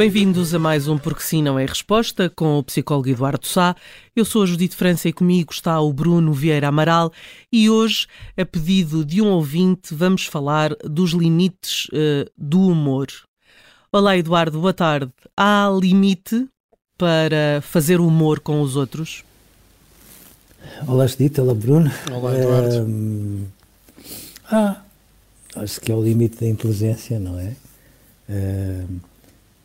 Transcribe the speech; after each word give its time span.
Bem-vindos 0.00 0.54
a 0.54 0.58
mais 0.58 0.88
um 0.88 0.96
Porque 0.96 1.22
Sim 1.22 1.42
Não 1.42 1.58
é 1.58 1.66
Resposta 1.66 2.30
com 2.30 2.58
o 2.58 2.64
psicólogo 2.64 3.10
Eduardo 3.10 3.46
Sá. 3.46 3.76
Eu 4.16 4.24
sou 4.24 4.44
a 4.44 4.46
Judite 4.46 4.74
França 4.74 5.10
e 5.10 5.12
comigo 5.12 5.52
está 5.52 5.78
o 5.78 5.92
Bruno 5.92 6.32
Vieira 6.32 6.68
Amaral 6.68 7.12
e 7.52 7.68
hoje, 7.68 8.06
a 8.34 8.42
pedido 8.46 9.04
de 9.04 9.20
um 9.20 9.26
ouvinte, 9.26 9.94
vamos 9.94 10.24
falar 10.24 10.74
dos 10.76 11.10
limites 11.10 11.84
uh, 11.88 12.24
do 12.34 12.68
humor. 12.68 13.08
Olá 13.92 14.16
Eduardo, 14.16 14.58
boa 14.58 14.72
tarde. 14.72 15.12
Há 15.36 15.68
limite 15.78 16.48
para 16.96 17.60
fazer 17.60 18.00
humor 18.00 18.40
com 18.40 18.62
os 18.62 18.76
outros? 18.76 19.22
Olá 20.88 21.06
Judite, 21.06 21.42
olá 21.42 21.52
Bruno. 21.52 21.92
Olá 22.10 22.38
Eduardo. 22.38 23.46
ah, 24.50 24.80
acho 25.56 25.78
que 25.78 25.92
é 25.92 25.94
o 25.94 26.02
limite 26.02 26.40
da 26.40 26.46
inteligência, 26.46 27.20
não 27.20 27.38
é? 27.38 27.54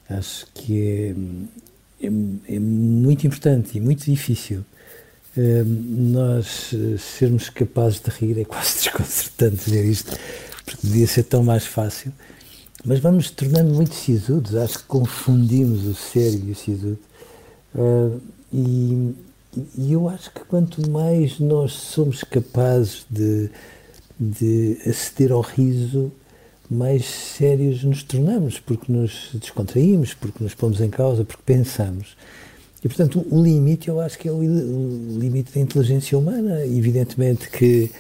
Acho 0.09 0.45
que 0.53 0.81
é, 1.99 2.05
é, 2.05 2.55
é 2.55 2.59
muito 2.59 3.25
importante 3.25 3.77
e 3.77 3.81
muito 3.81 4.05
difícil 4.05 4.59
uh, 4.59 5.65
nós 5.65 6.71
uh, 6.73 6.97
sermos 6.97 7.49
capazes 7.49 7.99
de 7.99 8.09
rir. 8.11 8.39
É 8.39 8.45
quase 8.45 8.83
desconcertante 8.83 9.65
dizer 9.65 9.85
isto, 9.85 10.17
porque 10.63 10.87
podia 10.87 11.07
ser 11.07 11.23
tão 11.23 11.43
mais 11.43 11.65
fácil. 11.65 12.11
Mas 12.85 12.99
vamos 12.99 13.31
tornando 13.31 13.73
muito 13.73 13.95
sisudos. 13.95 14.55
Acho 14.55 14.79
que 14.79 14.85
confundimos 14.85 15.85
o 15.85 15.95
sério 15.95 16.41
e 16.45 16.51
o 16.51 16.55
sisudo. 16.55 16.99
Uh, 17.73 18.21
e, 18.53 19.15
e, 19.77 19.91
eu 19.91 20.07
acho 20.07 20.31
que 20.31 20.41
quanto 20.41 20.87
mais 20.89 21.39
nós 21.39 21.73
somos 21.73 22.23
capazes 22.23 23.05
de, 23.09 23.49
de 24.19 24.77
aceder 24.85 25.31
ao 25.31 25.41
riso, 25.41 26.11
mais 26.69 27.05
sérios 27.05 27.83
nos 27.83 28.03
tornamos, 28.03 28.59
porque 28.59 28.91
nos 28.91 29.29
descontraímos, 29.33 30.13
porque 30.13 30.43
nos 30.43 30.53
pomos 30.53 30.81
em 30.81 30.89
causa, 30.89 31.23
porque 31.23 31.43
pensamos. 31.45 32.15
E, 32.83 32.87
portanto, 32.87 33.25
o 33.31 33.41
limite, 33.41 33.87
eu 33.87 33.99
acho 33.99 34.17
que 34.17 34.27
é 34.27 34.31
o, 34.31 34.39
limite 34.39 35.53
da 35.53 35.59
inteligência 35.59 36.17
humana. 36.17 36.65
Evidentemente 36.65 37.49
que 37.49 37.91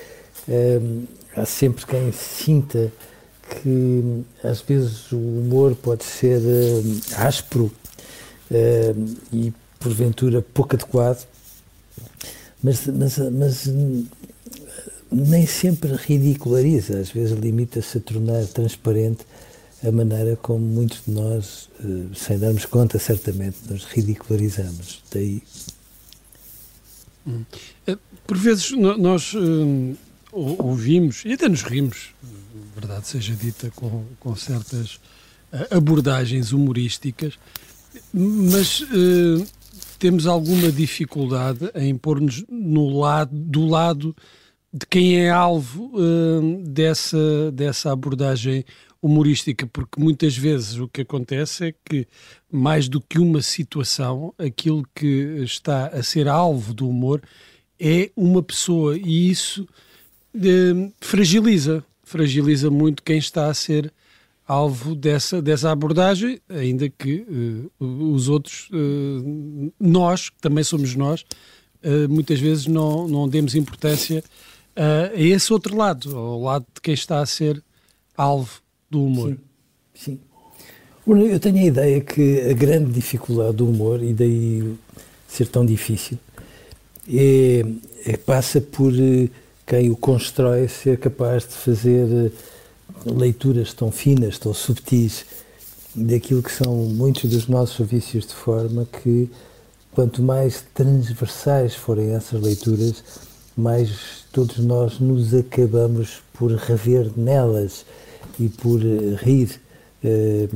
hum, 0.47 1.05
há 1.35 1.45
sempre 1.45 1.85
quem 1.85 2.11
sinta 2.11 2.91
que, 3.49 4.23
às 4.43 4.61
vezes, 4.61 5.11
o 5.11 5.17
humor 5.17 5.75
pode 5.75 6.03
ser 6.03 6.39
hum, 6.39 6.99
áspero 7.17 7.71
hum, 8.51 9.15
e, 9.33 9.53
porventura, 9.79 10.41
pouco 10.41 10.75
adequado, 10.75 11.25
mas, 12.63 12.87
mas, 12.87 13.17
mas 13.17 13.67
nem 15.11 15.45
sempre 15.45 15.93
ridiculariza, 15.95 16.99
às 16.99 17.09
vezes 17.09 17.37
limita-se 17.37 17.97
a 17.97 18.01
tornar 18.01 18.45
transparente 18.47 19.25
a 19.85 19.91
maneira 19.91 20.35
como 20.35 20.65
muitos 20.65 21.03
de 21.05 21.11
nós, 21.11 21.69
eh, 21.79 22.15
sem 22.15 22.39
darmos 22.39 22.65
conta, 22.65 22.97
certamente, 22.97 23.57
nos 23.69 23.83
ridicularizamos. 23.85 25.03
Daí. 25.11 25.43
Hum. 27.27 27.43
Eh, 27.85 27.97
por 28.25 28.37
vezes 28.37 28.71
nós 28.71 29.33
uh, 29.33 29.97
ouvimos 30.31 31.23
e 31.25 31.33
até 31.33 31.47
nos 31.47 31.61
rimos, 31.61 32.13
verdade 32.75 33.07
seja 33.07 33.35
dita, 33.35 33.71
com, 33.75 34.03
com 34.19 34.35
certas 34.35 34.99
abordagens 35.69 36.51
humorísticas, 36.51 37.35
mas 38.11 38.83
temos 39.99 40.27
alguma 40.27 40.71
dificuldade 40.71 41.69
em 41.75 41.95
pôr-nos 41.95 42.43
no 42.49 42.99
lado, 42.99 43.31
do 43.33 43.65
lado 43.65 44.15
de 44.75 44.85
quem 44.85 45.21
é 45.21 45.29
alvo 45.29 45.89
uh, 45.93 46.61
dessa, 46.65 47.49
dessa 47.53 47.93
abordagem 47.93 48.65
humorística, 49.01 49.65
porque 49.67 50.01
muitas 50.01 50.35
vezes 50.35 50.75
o 50.77 50.85
que 50.89 50.99
acontece 50.99 51.67
é 51.67 51.73
que, 51.85 52.05
mais 52.51 52.89
do 52.89 52.99
que 52.99 53.17
uma 53.17 53.41
situação, 53.41 54.33
aquilo 54.37 54.85
que 54.93 55.39
está 55.41 55.87
a 55.87 56.03
ser 56.03 56.27
alvo 56.27 56.73
do 56.73 56.89
humor 56.89 57.21
é 57.79 58.11
uma 58.17 58.43
pessoa 58.43 58.97
e 58.97 59.29
isso 59.29 59.65
uh, 60.35 60.93
fragiliza, 60.99 61.81
fragiliza 62.03 62.69
muito 62.69 63.01
quem 63.01 63.17
está 63.17 63.47
a 63.47 63.53
ser 63.53 63.93
alvo 64.45 64.93
dessa, 64.93 65.41
dessa 65.41 65.71
abordagem, 65.71 66.41
ainda 66.49 66.89
que 66.89 67.25
uh, 67.79 68.11
os 68.13 68.27
outros, 68.27 68.69
nós, 69.79 70.29
que 70.29 70.41
também 70.41 70.65
somos 70.65 70.95
nós, 70.95 71.25
muitas 72.09 72.39
vezes 72.39 72.65
não, 72.65 73.07
não 73.07 73.29
demos 73.29 73.55
importância 73.55 74.23
uh, 74.75 75.13
a 75.13 75.19
esse 75.19 75.51
outro 75.51 75.75
lado, 75.75 76.17
ao 76.17 76.41
lado 76.41 76.65
de 76.73 76.81
quem 76.81 76.93
está 76.93 77.19
a 77.19 77.25
ser 77.25 77.61
alvo 78.15 78.61
do 78.89 79.03
humor. 79.03 79.37
Sim. 79.93 80.17
sim. 80.17 80.19
Eu 81.07 81.39
tenho 81.39 81.57
a 81.57 81.63
ideia 81.63 82.01
que 82.01 82.41
a 82.49 82.53
grande 82.53 82.91
dificuldade 82.91 83.57
do 83.57 83.69
humor, 83.69 84.01
e 84.01 84.13
daí 84.13 84.75
ser 85.27 85.47
tão 85.47 85.65
difícil, 85.65 86.17
é, 87.07 87.63
é 88.05 88.17
passa 88.17 88.59
por 88.59 88.91
eh, 88.93 89.29
quem 89.67 89.91
o 89.91 89.95
constrói 89.95 90.67
ser 90.67 90.97
capaz 90.97 91.43
de 91.43 91.53
fazer 91.53 92.07
eh, 92.07 92.31
leituras 93.05 93.73
tão 93.73 93.91
finas, 93.91 94.39
tão 94.39 94.53
subtis 94.53 95.25
daquilo 95.93 96.41
que 96.41 96.51
são 96.51 96.75
muitos 96.75 97.29
dos 97.29 97.47
nossos 97.47 97.87
vícios 97.87 98.25
de 98.25 98.33
forma 98.33 98.85
que 98.85 99.29
quanto 99.91 100.21
mais 100.21 100.63
transversais 100.73 101.75
forem 101.75 102.15
essas 102.15 102.41
leituras, 102.41 103.03
mais 103.55 104.25
todos 104.31 104.57
nós 104.59 104.99
nos 104.99 105.33
acabamos 105.33 106.21
por 106.33 106.51
rever 106.51 107.11
nelas 107.15 107.85
e 108.39 108.49
por 108.49 108.81
eh, 108.81 109.15
rir 109.17 109.61
eh, 110.03 110.49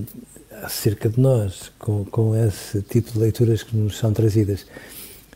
acerca 0.63 1.09
de 1.09 1.19
nós 1.19 1.71
com, 1.79 2.03
com 2.05 2.35
esse 2.35 2.81
tipo 2.81 3.11
de 3.11 3.19
leituras 3.19 3.63
que 3.63 3.75
nos 3.75 3.97
são 3.97 4.11
trazidas. 4.11 4.65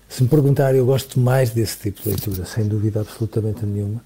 Se 0.09 0.23
me 0.23 0.29
perguntar, 0.29 0.75
eu 0.75 0.85
gosto 0.85 1.19
mais 1.19 1.51
desse 1.51 1.77
tipo 1.79 2.03
de 2.03 2.09
leitura, 2.09 2.45
sem 2.45 2.67
dúvida 2.67 3.01
absolutamente 3.01 3.65
nenhuma, 3.65 4.01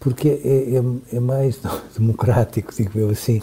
porque 0.00 0.28
é, 0.28 0.74
é, 0.76 1.16
é 1.16 1.20
mais 1.20 1.58
democrático, 1.96 2.74
digo 2.74 2.98
eu 2.98 3.10
assim, 3.10 3.40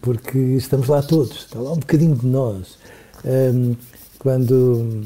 porque 0.00 0.38
estamos 0.38 0.88
lá 0.88 1.02
todos, 1.02 1.36
está 1.44 1.58
lá 1.58 1.72
um 1.72 1.78
bocadinho 1.78 2.16
de 2.16 2.26
nós. 2.26 2.78
Um, 3.24 3.76
quando 4.18 5.02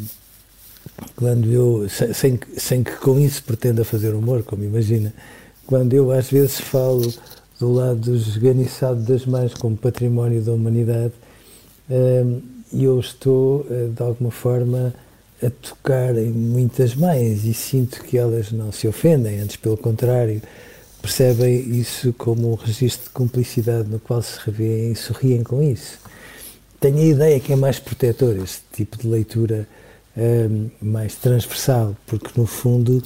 quando 1.17 1.51
eu, 1.51 1.89
sem, 1.89 2.39
sem 2.57 2.83
que 2.83 2.97
com 2.97 3.19
isso 3.19 3.43
pretenda 3.45 3.85
fazer 3.85 4.15
humor, 4.15 4.43
como 4.43 4.65
imagina, 4.65 5.13
quando 5.67 5.93
eu 5.95 6.11
às 6.11 6.31
vezes 6.31 6.61
falo 6.61 7.13
do 7.59 7.73
lado 7.73 8.15
esganiçado 8.15 9.03
das 9.03 9.27
mães 9.27 9.55
como 9.55 9.77
património 9.77 10.43
da 10.43 10.53
humanidade, 10.53 11.13
hum, 11.91 12.41
eu 12.73 12.99
estou, 12.99 13.67
eh, 13.71 13.89
de 13.95 14.03
alguma 14.03 14.31
forma, 14.31 14.95
a 15.43 15.51
tocar 15.51 16.17
em 16.17 16.31
muitas 16.31 16.95
mães 16.95 17.45
e 17.45 17.53
sinto 17.53 18.03
que 18.05 18.17
elas 18.17 18.53
não 18.53 18.71
se 18.73 18.87
ofendem, 18.87 19.41
antes 19.41 19.57
pelo 19.57 19.77
contrário, 19.77 20.41
percebem 21.01 21.79
isso 21.79 22.13
como 22.13 22.53
um 22.53 22.55
registro 22.55 23.05
de 23.05 23.11
cumplicidade 23.11 23.89
no 23.89 23.99
qual 23.99 24.23
se 24.23 24.39
revêem 24.45 24.93
e 24.93 24.97
sorriem 24.97 25.43
com 25.43 25.63
isso. 25.63 25.99
Tenho 26.79 26.99
a 26.99 27.05
ideia 27.05 27.41
que 27.41 27.53
é 27.53 27.57
mais 27.57 27.79
protetor 27.79 28.37
este 28.37 28.63
tipo 28.73 28.99
de 28.99 29.07
leitura 29.07 29.67
um, 30.17 30.71
mais 30.81 31.15
transversal, 31.15 31.97
porque 32.07 32.39
no 32.39 32.47
fundo 32.47 33.03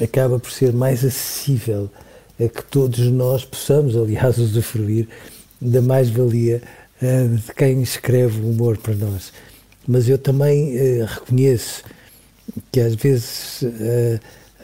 acaba 0.00 0.38
por 0.38 0.50
ser 0.50 0.72
mais 0.72 1.04
acessível 1.04 1.90
a 2.38 2.48
que 2.48 2.64
todos 2.64 2.98
nós 3.10 3.44
possamos, 3.44 3.96
aliás, 3.96 4.38
usufruir 4.38 5.08
da 5.60 5.80
mais-valia 5.80 6.62
uh, 7.00 7.36
de 7.36 7.54
quem 7.54 7.82
escreve 7.82 8.40
o 8.40 8.50
humor 8.50 8.76
para 8.76 8.94
nós. 8.94 9.32
Mas 9.86 10.08
eu 10.08 10.18
também 10.18 10.76
uh, 10.76 11.04
reconheço 11.06 11.82
que 12.70 12.80
às 12.80 12.94
vezes 12.94 13.62
uh, 13.62 14.20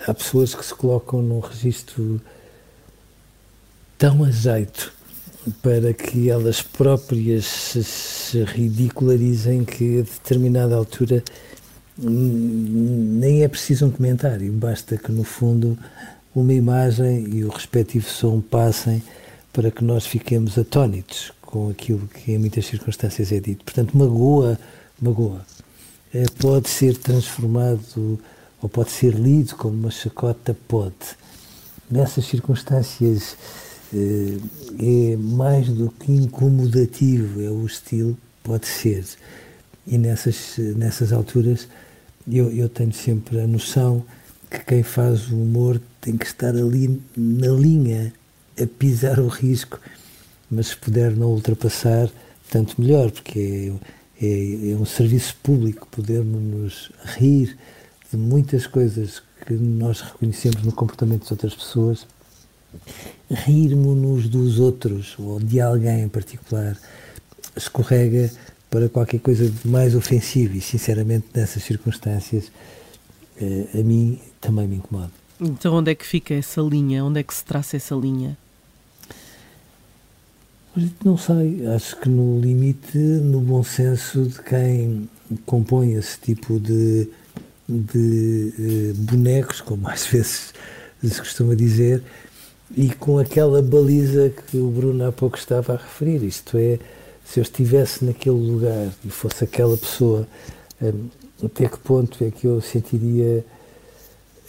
há 0.06 0.14
pessoas 0.14 0.54
que 0.54 0.64
se 0.64 0.74
colocam 0.74 1.22
num 1.22 1.40
registro 1.40 2.20
tão 3.96 4.24
a 4.24 4.30
jeito 4.30 4.92
para 5.62 5.92
que 5.92 6.28
elas 6.28 6.60
próprias 6.62 7.44
se 7.44 8.42
ridicularizem 8.44 9.64
que 9.64 10.00
a 10.00 10.02
determinada 10.02 10.74
altura 10.74 11.22
nem 12.02 13.42
é 13.42 13.48
preciso 13.48 13.86
um 13.86 13.90
comentário, 13.90 14.50
basta 14.52 14.96
que 14.96 15.12
no 15.12 15.24
fundo 15.24 15.78
uma 16.34 16.52
imagem 16.52 17.28
e 17.28 17.44
o 17.44 17.48
respectivo 17.48 18.08
som 18.08 18.40
passem 18.40 19.02
para 19.52 19.70
que 19.70 19.84
nós 19.84 20.06
fiquemos 20.06 20.56
atónitos 20.56 21.32
com 21.42 21.68
aquilo 21.68 22.06
que 22.08 22.32
em 22.32 22.38
muitas 22.38 22.66
circunstâncias 22.66 23.32
é 23.32 23.40
dito. 23.40 23.64
Portanto, 23.64 23.96
magoa, 23.96 24.58
magoa. 25.00 25.44
É, 26.14 26.24
pode 26.40 26.68
ser 26.68 26.96
transformado 26.96 28.18
ou 28.62 28.68
pode 28.68 28.90
ser 28.90 29.14
lido 29.14 29.56
como 29.56 29.74
uma 29.74 29.90
chacota, 29.90 30.56
pode. 30.68 30.94
Nessas 31.90 32.26
circunstâncias 32.26 33.36
é, 33.92 35.12
é 35.12 35.16
mais 35.16 35.68
do 35.68 35.90
que 35.90 36.12
incomodativo, 36.12 37.42
é 37.42 37.50
o 37.50 37.66
estilo, 37.66 38.16
pode 38.44 38.66
ser. 38.66 39.04
E 39.86 39.98
nessas, 39.98 40.56
nessas 40.76 41.12
alturas 41.12 41.66
eu, 42.30 42.50
eu 42.50 42.68
tenho 42.68 42.92
sempre 42.92 43.40
a 43.40 43.46
noção 43.46 44.04
que 44.50 44.58
quem 44.60 44.82
faz 44.82 45.30
o 45.30 45.36
humor 45.36 45.80
tem 46.00 46.16
que 46.16 46.26
estar 46.26 46.50
ali 46.50 47.00
na 47.16 47.48
linha, 47.48 48.12
a 48.60 48.66
pisar 48.66 49.20
o 49.20 49.28
risco, 49.28 49.78
mas 50.50 50.68
se 50.68 50.76
puder 50.76 51.16
não 51.16 51.28
ultrapassar, 51.28 52.10
tanto 52.50 52.80
melhor, 52.80 53.10
porque 53.10 53.72
é, 54.20 54.26
é, 54.26 54.70
é 54.72 54.76
um 54.76 54.84
serviço 54.84 55.36
público 55.42 55.86
podermos 55.88 56.90
rir 57.16 57.56
de 58.10 58.16
muitas 58.16 58.66
coisas 58.66 59.22
que 59.46 59.54
nós 59.54 60.00
reconhecemos 60.00 60.62
no 60.62 60.72
comportamento 60.72 61.22
das 61.22 61.30
outras 61.30 61.54
pessoas, 61.54 62.06
rirmos-nos 63.30 64.28
dos 64.28 64.58
outros 64.58 65.14
ou 65.18 65.38
de 65.38 65.60
alguém 65.60 66.02
em 66.02 66.08
particular 66.08 66.76
escorrega 67.56 68.30
para 68.70 68.88
qualquer 68.88 69.20
coisa 69.20 69.52
mais 69.64 69.94
ofensivo 69.94 70.56
e, 70.56 70.60
sinceramente, 70.60 71.26
nessas 71.34 71.62
circunstâncias, 71.64 72.50
eh, 73.40 73.66
a 73.74 73.82
mim 73.82 74.18
também 74.40 74.68
me 74.68 74.76
incomoda. 74.76 75.10
Então, 75.40 75.74
onde 75.74 75.90
é 75.90 75.94
que 75.94 76.06
fica 76.06 76.34
essa 76.34 76.60
linha? 76.60 77.04
Onde 77.04 77.20
é 77.20 77.22
que 77.22 77.34
se 77.34 77.44
traça 77.44 77.76
essa 77.76 77.94
linha? 77.94 78.36
Não 81.04 81.16
sei, 81.16 81.66
acho 81.66 81.96
que 81.96 82.08
no 82.08 82.40
limite, 82.40 82.96
no 82.96 83.40
bom 83.40 83.62
senso 83.64 84.26
de 84.26 84.40
quem 84.40 85.08
compõe 85.44 85.94
esse 85.94 86.18
tipo 86.20 86.60
de, 86.60 87.08
de 87.68 88.54
uh, 88.56 88.94
bonecos, 88.94 89.60
como 89.60 89.88
às 89.88 90.06
vezes 90.08 90.54
se 91.02 91.18
costuma 91.18 91.56
dizer, 91.56 92.02
e 92.76 92.88
com 92.90 93.18
aquela 93.18 93.60
baliza 93.60 94.30
que 94.30 94.58
o 94.58 94.70
Bruno 94.70 95.08
há 95.08 95.10
pouco 95.10 95.36
estava 95.36 95.72
a 95.72 95.76
referir, 95.76 96.22
isto 96.22 96.56
é, 96.56 96.78
se 97.30 97.38
eu 97.38 97.42
estivesse 97.42 98.04
naquele 98.04 98.36
lugar 98.36 98.88
e 99.04 99.08
fosse 99.08 99.44
aquela 99.44 99.76
pessoa, 99.76 100.26
um, 100.82 101.08
até 101.44 101.68
que 101.68 101.78
ponto 101.78 102.22
é 102.24 102.30
que 102.30 102.44
eu 102.44 102.60
sentiria 102.60 103.44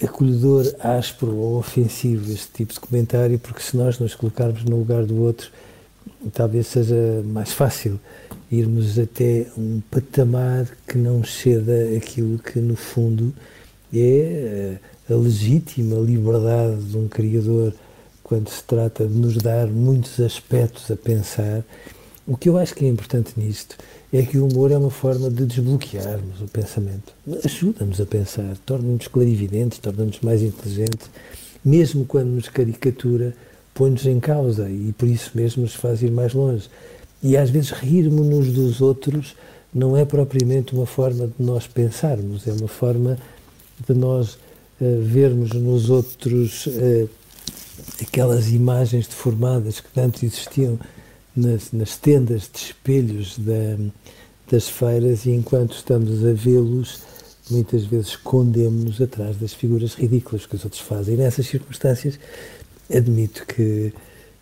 acolhedor, 0.03 0.73
áspero 0.79 1.35
ou 1.35 1.59
ofensivo 1.59 2.31
este 2.31 2.47
tipo 2.51 2.73
de 2.73 2.79
comentário, 2.79 3.37
porque 3.37 3.61
se 3.61 3.77
nós 3.77 3.99
nos 3.99 4.15
colocarmos 4.15 4.63
no 4.63 4.77
lugar 4.77 5.05
do 5.05 5.21
outro, 5.21 5.51
talvez 6.33 6.65
seja 6.67 7.21
mais 7.23 7.51
fácil 7.53 7.99
irmos 8.51 8.97
até 8.97 9.45
um 9.55 9.79
patamar 9.91 10.67
que 10.87 10.97
não 10.97 11.23
ceda 11.23 11.95
aquilo 11.95 12.39
que, 12.39 12.59
no 12.59 12.75
fundo, 12.75 13.31
é 13.93 14.77
a 15.07 15.13
legítima 15.13 15.97
liberdade 15.99 16.81
de 16.83 16.97
um 16.97 17.07
Criador 17.07 17.73
quando 18.23 18.49
se 18.49 18.63
trata 18.63 19.05
de 19.05 19.13
nos 19.13 19.37
dar 19.37 19.67
muitos 19.67 20.19
aspectos 20.19 20.89
a 20.89 20.95
pensar. 20.95 21.63
O 22.27 22.37
que 22.37 22.49
eu 22.49 22.57
acho 22.57 22.75
que 22.75 22.85
é 22.85 22.87
importante 22.87 23.33
nisto 23.35 23.75
é 24.13 24.21
que 24.21 24.37
o 24.37 24.47
humor 24.47 24.71
é 24.71 24.77
uma 24.77 24.91
forma 24.91 25.29
de 25.29 25.45
desbloquearmos 25.45 26.41
o 26.41 26.47
pensamento. 26.47 27.13
Ajuda-nos 27.43 27.99
a 27.99 28.05
pensar, 28.05 28.55
torna-nos 28.65 29.07
clarividentes, 29.07 29.79
torna-nos 29.79 30.19
mais 30.19 30.43
inteligentes, 30.43 31.09
mesmo 31.65 32.05
quando 32.05 32.27
nos 32.27 32.47
caricatura 32.47 33.33
põe-nos 33.73 34.05
em 34.05 34.19
causa 34.19 34.69
e 34.69 34.93
por 34.97 35.07
isso 35.07 35.31
mesmo 35.33 35.63
nos 35.63 35.73
faz 35.73 36.03
ir 36.03 36.11
mais 36.11 36.33
longe. 36.33 36.69
E 37.23 37.35
às 37.35 37.49
vezes 37.49 37.71
rirmos-nos 37.71 38.51
dos 38.51 38.81
outros 38.81 39.35
não 39.73 39.97
é 39.97 40.05
propriamente 40.05 40.75
uma 40.75 40.85
forma 40.85 41.27
de 41.27 41.43
nós 41.43 41.65
pensarmos, 41.65 42.47
é 42.47 42.51
uma 42.51 42.67
forma 42.67 43.17
de 43.87 43.93
nós 43.95 44.33
uh, 44.79 45.01
vermos 45.01 45.51
nos 45.53 45.89
outros 45.89 46.67
uh, 46.67 47.09
aquelas 48.01 48.49
imagens 48.51 49.07
deformadas 49.07 49.79
que 49.79 49.89
tanto 49.91 50.23
existiam 50.25 50.77
nas, 51.35 51.71
nas 51.71 51.97
tendas 51.97 52.49
de 52.51 52.59
espelhos 52.59 53.37
da, 53.37 53.77
das 54.49 54.67
feiras 54.67 55.25
e 55.25 55.31
enquanto 55.31 55.75
estamos 55.75 56.25
a 56.25 56.33
vê-los, 56.33 57.01
muitas 57.49 57.85
vezes 57.85 58.09
escondemos-nos 58.09 59.01
atrás 59.01 59.37
das 59.37 59.53
figuras 59.53 59.93
ridículas 59.93 60.45
que 60.45 60.55
os 60.55 60.63
outros 60.63 60.81
fazem. 60.81 61.15
E 61.15 61.17
nessas 61.17 61.47
circunstâncias, 61.47 62.19
admito 62.93 63.45
que, 63.45 63.93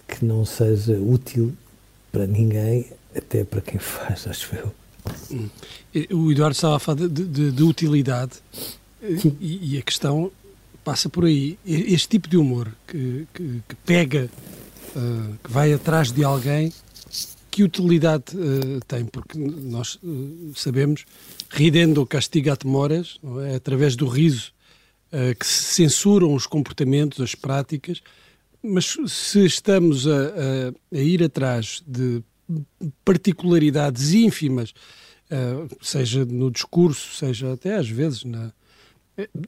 que 0.07 0.25
não 0.25 0.45
seja 0.45 0.93
útil 0.93 1.53
para 2.11 2.25
ninguém, 2.25 2.87
até 3.15 3.43
para 3.43 3.61
quem 3.61 3.79
faz, 3.79 4.27
acho 4.27 4.55
eu. 4.55 4.73
O 6.15 6.31
Eduardo 6.31 6.53
estava 6.53 6.75
a 6.75 6.79
falar 6.79 7.07
de, 7.07 7.25
de, 7.25 7.51
de 7.51 7.63
utilidade 7.63 8.33
e, 9.01 9.73
e, 9.73 9.77
a 9.77 9.81
questão 9.81 10.31
passa 10.83 11.09
por 11.09 11.25
aí. 11.25 11.57
Este 11.65 12.09
tipo 12.09 12.27
de 12.27 12.37
humor 12.37 12.71
que, 12.87 13.27
que, 13.33 13.61
que 13.67 13.75
pega, 13.85 14.29
uh, 14.95 15.37
que 15.43 15.51
vai 15.51 15.73
atrás 15.73 16.11
de 16.11 16.23
alguém, 16.23 16.73
que 17.51 17.63
utilidade 17.63 18.35
uh, 18.35 18.79
tem? 18.87 19.05
Porque 19.05 19.37
nós 19.37 19.95
uh, 20.03 20.51
sabemos, 20.55 21.05
ridendo 21.49 22.05
castigat 22.05 22.65
mores, 22.65 23.19
é? 23.47 23.55
através 23.55 23.95
do 23.95 24.07
riso, 24.07 24.53
que 25.39 25.47
se 25.47 25.73
censuram 25.73 26.35
os 26.35 26.45
comportamentos, 26.45 27.19
as 27.19 27.33
práticas, 27.33 27.99
mas 28.61 28.95
se 29.07 29.43
estamos 29.43 30.05
a, 30.05 30.11
a, 30.11 30.95
a 30.95 31.01
ir 31.01 31.23
atrás 31.23 31.81
de 31.87 32.21
particularidades 33.03 34.13
ínfimas, 34.13 34.71
seja 35.81 36.23
no 36.25 36.51
discurso, 36.51 37.15
seja 37.15 37.53
até 37.53 37.75
às 37.75 37.89
vezes 37.89 38.23
na, 38.23 38.53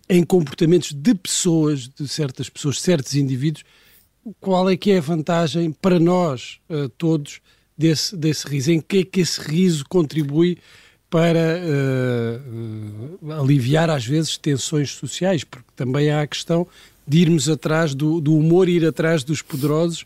em 0.10 0.24
comportamentos 0.24 0.94
de 0.94 1.16
pessoas, 1.16 1.88
de 1.88 2.08
certas 2.08 2.50
pessoas, 2.50 2.82
certos 2.82 3.16
indivíduos, 3.16 3.64
qual 4.40 4.70
é 4.70 4.78
que 4.78 4.92
é 4.92 4.98
a 4.98 5.02
vantagem 5.02 5.72
para 5.72 6.00
nós 6.00 6.60
uh, 6.70 6.90
todos 6.90 7.42
desse, 7.78 8.16
desse 8.16 8.48
riso? 8.48 8.72
Em 8.72 8.82
que 8.82 9.00
é 9.00 9.04
que 9.04 9.22
esse 9.22 9.42
riso 9.42 9.86
contribui 9.88 10.58
para 11.10 11.60
uh, 11.60 13.34
aliviar 13.34 13.90
às 13.90 14.06
vezes 14.06 14.38
tensões 14.38 14.92
sociais? 14.92 15.44
Porque 15.44 15.70
também 15.76 16.12
há 16.12 16.22
a 16.22 16.28
questão 16.28 16.68
de 17.08 17.20
irmos 17.20 17.50
atrás 17.50 17.94
do, 17.94 18.22
do 18.22 18.36
humor, 18.36 18.70
ir 18.70 18.86
atrás 18.86 19.24
dos 19.24 19.42
poderosos 19.42 20.06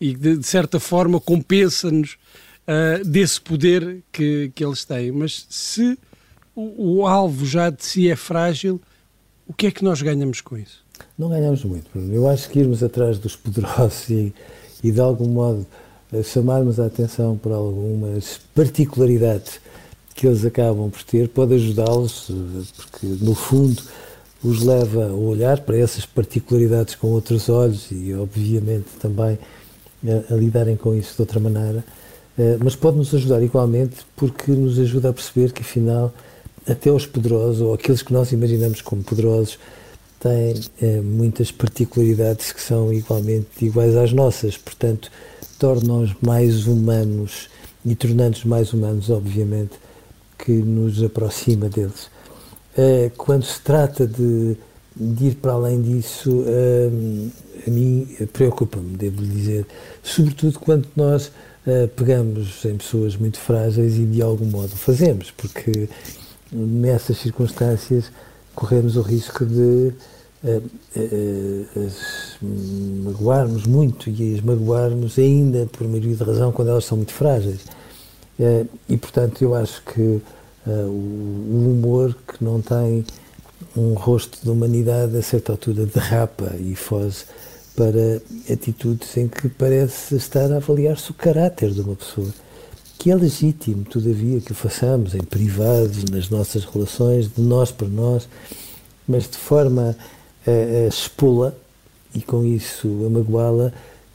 e 0.00 0.14
de, 0.14 0.38
de 0.38 0.46
certa 0.46 0.78
forma 0.78 1.20
compensa-nos 1.20 2.16
uh, 2.66 3.04
desse 3.04 3.40
poder 3.40 4.02
que, 4.12 4.50
que 4.54 4.64
eles 4.64 4.84
têm. 4.84 5.10
Mas 5.10 5.46
se 5.48 5.98
o, 6.54 7.00
o, 7.00 7.06
alvo 7.06 7.44
já 7.44 7.70
de 7.70 7.84
si 7.84 8.08
é 8.08 8.16
frágil, 8.16 8.80
o 9.46 9.52
que 9.52 9.66
é 9.66 9.70
que 9.70 9.84
nós 9.84 10.00
ganhamos 10.00 10.40
com 10.40 10.56
isso? 10.56 10.85
Não 11.18 11.28
ganhamos 11.28 11.64
muito. 11.64 11.86
Eu 11.94 12.28
acho 12.28 12.48
que 12.50 12.60
irmos 12.60 12.82
atrás 12.82 13.18
dos 13.18 13.36
poderosos 13.36 14.08
e, 14.10 14.34
e 14.82 14.90
de 14.90 15.00
algum 15.00 15.28
modo 15.28 15.66
chamarmos 16.24 16.78
a 16.78 16.86
atenção 16.86 17.36
para 17.36 17.54
algumas 17.54 18.40
particularidades 18.54 19.60
que 20.14 20.26
eles 20.26 20.44
acabam 20.44 20.90
por 20.90 21.02
ter 21.02 21.28
pode 21.28 21.54
ajudá-los, 21.54 22.30
porque 22.76 23.06
no 23.20 23.34
fundo 23.34 23.82
os 24.42 24.62
leva 24.62 25.08
a 25.08 25.12
olhar 25.12 25.60
para 25.60 25.76
essas 25.76 26.06
particularidades 26.06 26.94
com 26.94 27.08
outros 27.08 27.48
olhos 27.48 27.88
e, 27.90 28.14
obviamente, 28.14 28.86
também 29.00 29.38
a, 30.04 30.34
a 30.34 30.36
lidarem 30.36 30.76
com 30.76 30.94
isso 30.94 31.14
de 31.16 31.22
outra 31.22 31.40
maneira. 31.40 31.84
Uh, 32.38 32.58
mas 32.62 32.76
pode 32.76 32.98
nos 32.98 33.14
ajudar 33.14 33.42
igualmente 33.42 33.96
porque 34.14 34.52
nos 34.52 34.78
ajuda 34.78 35.08
a 35.10 35.12
perceber 35.12 35.52
que, 35.52 35.62
afinal, 35.62 36.12
até 36.68 36.90
os 36.90 37.06
poderosos, 37.06 37.60
ou 37.60 37.74
aqueles 37.74 38.02
que 38.02 38.12
nós 38.12 38.30
imaginamos 38.32 38.80
como 38.82 39.02
poderosos, 39.02 39.58
têm 40.20 40.98
uh, 40.98 41.02
muitas 41.02 41.50
particularidades 41.50 42.52
que 42.52 42.60
são 42.60 42.92
igualmente 42.92 43.64
iguais 43.64 43.96
às 43.96 44.12
nossas. 44.12 44.56
Portanto, 44.56 45.10
tornam-nos 45.58 46.14
mais 46.20 46.66
humanos 46.66 47.48
e 47.84 47.94
tornando-nos 47.94 48.44
mais 48.44 48.72
humanos, 48.72 49.10
obviamente, 49.10 49.72
que 50.38 50.52
nos 50.52 51.02
aproxima 51.02 51.68
deles. 51.68 52.10
Eh, 52.76 53.10
quando 53.16 53.44
se 53.44 53.60
trata 53.60 54.06
de, 54.06 54.56
de, 54.94 55.26
ir 55.28 55.34
para 55.36 55.52
além 55.52 55.80
disso, 55.80 56.44
eh, 56.46 56.90
a 57.66 57.70
mim 57.70 58.06
preocupa-me, 58.32 58.96
devo 58.96 59.22
dizer. 59.22 59.66
Sobretudo 60.02 60.58
quando 60.58 60.86
nós 60.94 61.32
eh, 61.66 61.86
pegamos 61.86 62.64
em 62.64 62.76
pessoas 62.76 63.16
muito 63.16 63.38
frágeis 63.38 63.96
e 63.96 64.04
de 64.04 64.20
algum 64.20 64.44
modo 64.44 64.70
fazemos, 64.70 65.30
porque 65.30 65.88
nessas 66.52 67.18
circunstâncias 67.18 68.10
corremos 68.56 68.96
o 68.96 69.02
risco 69.02 69.46
de 69.46 69.92
as 71.86 72.36
magoarmos 73.04 73.66
muito 73.66 74.10
e 74.10 74.34
as 74.34 74.40
magoarmos 74.40 75.18
ainda 75.18 75.66
por 75.66 75.86
maioria 75.86 76.16
de 76.16 76.24
razão 76.24 76.50
quando 76.50 76.68
elas 76.68 76.84
são 76.84 76.96
muito 76.96 77.12
frágeis. 77.12 77.60
E, 78.88 78.96
portanto, 78.96 79.42
eu 79.42 79.54
acho 79.54 79.82
que 79.82 80.20
o 80.66 81.70
humor 81.70 82.16
que 82.26 82.42
não 82.42 82.60
tem 82.60 83.04
um 83.76 83.94
rosto 83.94 84.38
de 84.42 84.50
humanidade 84.50 85.16
a 85.16 85.22
certa 85.22 85.52
altura 85.52 85.86
derrapa 85.86 86.54
e 86.58 86.74
foge 86.74 87.24
para 87.74 88.20
atitudes 88.50 89.16
em 89.16 89.28
que 89.28 89.48
parece 89.48 90.16
estar 90.16 90.50
a 90.52 90.56
avaliar-se 90.56 91.10
o 91.10 91.14
caráter 91.14 91.70
de 91.70 91.80
uma 91.80 91.94
pessoa. 91.94 92.32
Que 93.06 93.12
é 93.12 93.14
legítimo, 93.14 93.84
todavia, 93.84 94.40
que 94.40 94.50
o 94.50 94.54
façamos 94.56 95.14
em 95.14 95.22
privado, 95.22 96.10
nas 96.10 96.28
nossas 96.28 96.64
relações, 96.64 97.32
de 97.32 97.40
nós 97.40 97.70
para 97.70 97.86
nós, 97.86 98.28
mas 99.06 99.28
de 99.30 99.36
forma 99.36 99.96
a, 100.44 100.50
a 100.50 100.88
expô-la 100.88 101.54
e 102.12 102.20
com 102.20 102.44
isso 102.44 102.88
a 103.06 103.08
magoá-la, 103.08 103.72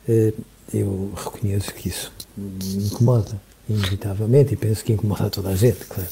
eh, 0.10 0.34
eu 0.74 1.10
reconheço 1.16 1.74
que 1.74 1.88
isso 1.88 2.12
me 2.36 2.84
incomoda, 2.84 3.42
inevitavelmente, 3.70 4.56
e 4.56 4.58
penso 4.58 4.84
que 4.84 4.92
incomoda 4.92 5.28
a 5.28 5.30
toda 5.30 5.52
a 5.52 5.56
gente, 5.56 5.86
claro. 5.86 6.10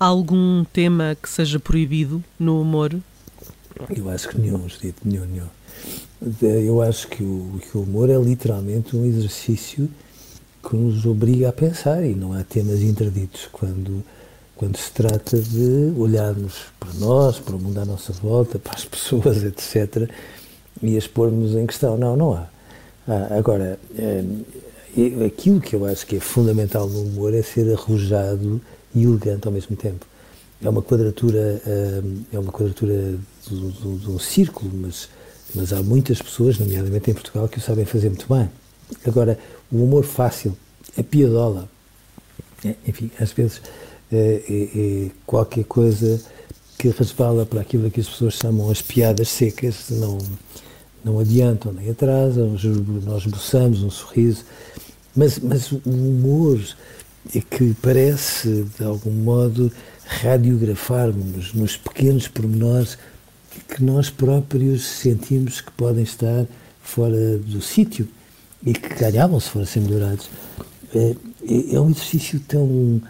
Há 0.00 0.06
algum 0.06 0.64
tema 0.64 1.16
que 1.22 1.28
seja 1.28 1.60
proibido 1.60 2.24
no 2.36 2.60
humor? 2.60 2.92
Eu 3.88 4.10
acho 4.10 4.28
que 4.30 4.36
nenhum, 4.36 4.68
Judito, 4.68 5.00
nenhum, 5.04 5.26
nenhum. 5.26 6.64
Eu 6.66 6.82
acho 6.82 7.06
que 7.06 7.22
o, 7.22 7.60
que 7.70 7.78
o 7.78 7.82
humor 7.82 8.10
é 8.10 8.18
literalmente 8.18 8.96
um 8.96 9.04
exercício 9.04 9.88
que 10.62 10.76
nos 10.76 11.06
obriga 11.06 11.48
a 11.48 11.52
pensar 11.52 12.04
e 12.04 12.14
não 12.14 12.32
há 12.32 12.42
temas 12.44 12.80
interditos 12.80 13.48
quando, 13.50 14.04
quando 14.56 14.76
se 14.76 14.90
trata 14.92 15.38
de 15.38 15.92
olharmos 15.96 16.66
para 16.78 16.92
nós, 16.94 17.38
para 17.38 17.56
o 17.56 17.58
mundo 17.58 17.78
à 17.78 17.84
nossa 17.84 18.12
volta, 18.12 18.58
para 18.58 18.74
as 18.74 18.84
pessoas, 18.86 19.42
etc. 19.42 20.10
e 20.82 20.96
expormos 20.96 21.54
em 21.54 21.66
questão. 21.66 21.96
Não, 21.96 22.16
não 22.16 22.34
há. 22.34 22.46
Agora, 23.36 23.78
é, 23.98 24.24
aquilo 25.26 25.60
que 25.60 25.74
eu 25.74 25.84
acho 25.86 26.06
que 26.06 26.16
é 26.16 26.20
fundamental 26.20 26.88
no 26.88 27.02
humor 27.02 27.34
é 27.34 27.42
ser 27.42 27.72
arrojado 27.72 28.60
e 28.94 29.02
elegante 29.02 29.46
ao 29.46 29.52
mesmo 29.52 29.74
tempo. 29.76 30.06
É 30.62 30.68
uma 30.68 30.82
quadratura, 30.82 31.60
ah, 31.66 32.02
é 32.32 32.38
uma 32.38 32.52
quadratura 32.52 33.18
de 33.48 34.10
um 34.10 34.18
círculo, 34.18 34.70
mas 34.74 35.08
mas 35.54 35.72
há 35.72 35.82
muitas 35.82 36.20
pessoas, 36.22 36.58
nomeadamente 36.58 37.10
em 37.10 37.14
Portugal, 37.14 37.48
que 37.48 37.58
o 37.58 37.60
sabem 37.60 37.84
fazer 37.84 38.08
muito 38.08 38.32
bem. 38.32 38.48
Agora, 39.06 39.38
o 39.70 39.82
humor 39.84 40.04
fácil, 40.04 40.56
a 40.98 41.02
piadola, 41.02 41.68
é, 42.64 42.74
enfim, 42.86 43.10
às 43.18 43.32
vezes 43.32 43.62
é, 44.12 44.42
é, 44.48 45.06
é, 45.06 45.10
qualquer 45.24 45.64
coisa 45.64 46.20
que 46.76 46.88
resvala 46.88 47.46
para 47.46 47.60
aquilo 47.60 47.90
que 47.90 48.00
as 48.00 48.08
pessoas 48.08 48.34
chamam 48.34 48.70
as 48.70 48.82
piadas 48.82 49.28
secas, 49.28 49.86
não, 49.90 50.18
não 51.04 51.18
adiantam 51.18 51.72
nem 51.72 51.90
atrasam, 51.90 52.56
nós 53.04 53.22
esboçamos 53.24 53.82
um 53.82 53.90
sorriso, 53.90 54.44
mas, 55.14 55.38
mas 55.38 55.70
o 55.72 55.80
humor 55.84 56.60
é 57.34 57.40
que 57.40 57.74
parece, 57.82 58.66
de 58.78 58.84
algum 58.84 59.10
modo, 59.10 59.70
radiografarmos 60.06 61.52
nos 61.52 61.76
pequenos 61.76 62.26
pormenores 62.26 62.98
que 63.68 63.82
nós 63.82 64.10
próprios 64.10 64.84
sentimos 64.84 65.60
que 65.60 65.70
podem 65.72 66.02
estar 66.02 66.46
fora 66.82 67.38
do 67.38 67.60
sítio 67.60 68.08
e 68.64 68.72
que 68.72 68.94
ganhavam 68.94 69.40
se 69.40 69.50
fossem 69.50 69.82
melhorados. 69.82 70.28
É, 70.94 71.14
é, 71.48 71.74
é, 71.74 71.80
um 71.80 71.90
exercício 71.90 72.40
tão 72.40 73.00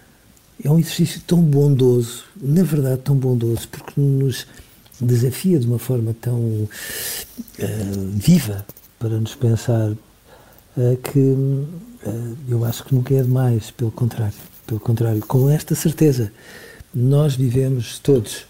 é 0.62 0.71
um 0.71 0.78
exercício 0.78 1.23
tão 1.26 1.40
bondoso, 1.40 2.25
na 2.40 2.62
verdade 2.62 3.00
tão 3.02 3.16
bondoso, 3.16 3.66
porque 3.69 3.99
nos 3.99 4.47
desafia 5.00 5.59
de 5.59 5.66
uma 5.66 5.78
forma 5.78 6.14
tão 6.21 6.38
uh, 6.38 6.69
viva 8.12 8.64
para 8.99 9.19
nos 9.19 9.35
pensar 9.35 9.90
uh, 9.90 10.97
que 11.02 11.19
uh, 11.19 12.37
eu 12.47 12.62
acho 12.66 12.85
que 12.85 12.95
nunca 12.95 13.14
é 13.14 13.23
demais, 13.23 13.71
pelo 13.71 13.90
contrário, 13.90 14.35
pelo 14.66 14.78
contrário, 14.78 15.25
com 15.26 15.49
esta 15.49 15.75
certeza, 15.75 16.30
nós 16.92 17.35
vivemos 17.35 17.99
todos 17.99 18.45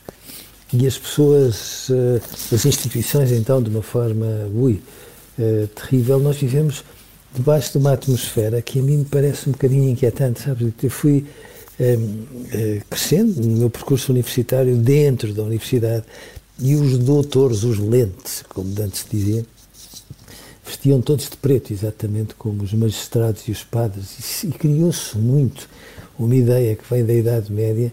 e 0.72 0.86
as 0.86 0.96
pessoas, 0.96 1.88
as 2.52 2.64
instituições, 2.64 3.32
então, 3.32 3.60
de 3.60 3.68
uma 3.68 3.82
forma, 3.82 4.24
ui, 4.54 4.80
eh, 5.40 5.66
terrível, 5.74 6.18
nós 6.18 6.36
vivemos 6.36 6.84
debaixo 7.34 7.72
de 7.72 7.78
uma 7.78 7.92
atmosfera 7.92 8.60
que 8.60 8.78
a 8.78 8.82
mim 8.82 8.98
me 8.98 9.04
parece 9.04 9.48
um 9.48 9.52
bocadinho 9.52 9.88
inquietante, 9.88 10.42
sabe? 10.42 10.72
Eu 10.82 10.90
fui 10.90 11.24
eh, 11.78 12.82
crescendo 12.88 13.40
no 13.40 13.56
meu 13.56 13.70
percurso 13.70 14.12
universitário 14.12 14.76
dentro 14.76 15.32
da 15.32 15.42
universidade 15.42 16.04
e 16.58 16.74
os 16.74 16.98
doutores, 16.98 17.62
os 17.62 17.78
lentes, 17.78 18.44
como 18.48 18.70
antes 18.80 19.06
dizia, 19.10 19.44
vestiam 20.64 21.00
todos 21.00 21.28
de 21.30 21.36
preto, 21.36 21.72
exatamente 21.72 22.34
como 22.34 22.62
os 22.62 22.72
magistrados 22.72 23.48
e 23.48 23.50
os 23.50 23.64
padres, 23.64 24.42
e, 24.44 24.48
e 24.48 24.52
criou-se 24.52 25.16
muito 25.16 25.68
uma 26.18 26.36
ideia 26.36 26.76
que 26.76 26.84
vem 26.92 27.04
da 27.04 27.14
Idade 27.14 27.52
Média 27.52 27.92